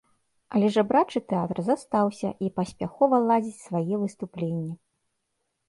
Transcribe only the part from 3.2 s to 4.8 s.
ладзіць свае выступленні.